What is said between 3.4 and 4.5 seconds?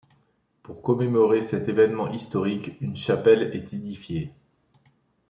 est édifiée.